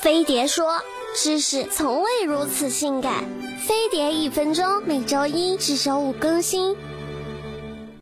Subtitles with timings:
[0.00, 0.80] 飞碟说
[1.14, 3.22] ：“知识从未如此性感。”
[3.68, 6.74] 飞碟一分钟，每周一至周五更新。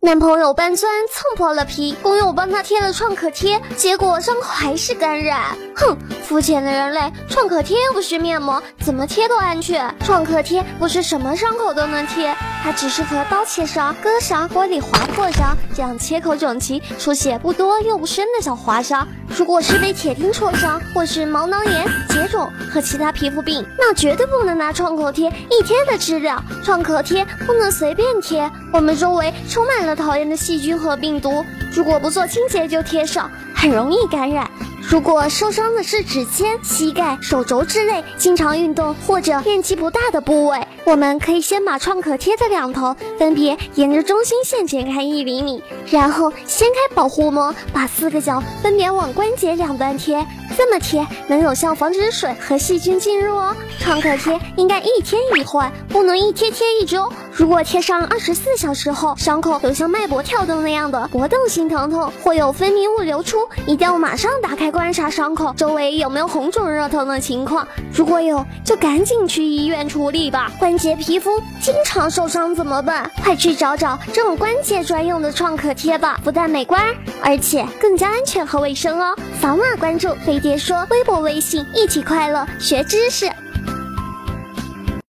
[0.00, 5.40] 男朋友搬砖蹭破了皮，工友帮他贴了创可贴，结果伤口还是感染。
[5.74, 9.92] 哼，肤浅的人类，创可贴又不是面膜，怎么贴都安全。
[10.04, 12.32] 创可贴不是什么伤口都能贴，
[12.62, 19.06] 它只适合刀切伤、割伤、玻璃划破伤这样切口整齐、出血不多又不深的小划伤。
[19.36, 26.40] 如果是被铁钉戳伤，或是毛囊炎、结肿和其他皮肤病，那绝对不能拿创可贴一贴的治疗。
[26.64, 31.44] 创可贴不能随便贴，我们周围充满了讨厌的细菌和病毒，
[31.78, 34.50] 如果不做清洁就贴上，很容易感染。
[34.90, 50.26] 如果受伤的是指尖、膝盖、手肘之类经常运动或者面积不大的部位，我们可以先把创可贴的两头分别沿着中心线剪开一厘米，然后掀开保护膜，把四个角分别往关节两端贴。
[50.56, 53.54] 这么贴能有效防止水和细菌进入哦。
[53.78, 57.08] 创可贴应该一天一换，不能一贴贴一周。
[57.30, 67.66] 如果贴上二十四小时后，伤口有像脉搏跳动那样的搏动性疼痛，或有分泌物流出，一定要马上打开观察伤口周围有没有红肿热疼的情况。
[67.92, 70.50] 如果有，就赶紧去医院处理吧。
[70.58, 73.10] 关节皮肤经常受伤怎么办？
[73.22, 76.82] 快去找找这种关节专用的创可贴吧，不但美观，
[77.22, 79.14] 而且更加安全和卫生哦。
[79.40, 83.30] 扫码关注飞碟说微博、微信，一起快乐学知识。